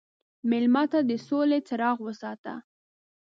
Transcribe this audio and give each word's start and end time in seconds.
مېلمه 0.49 0.83
ته 0.91 0.99
د 1.09 1.11
سولې 1.27 1.59
څراغ 1.67 1.97
وساته. 2.07 2.53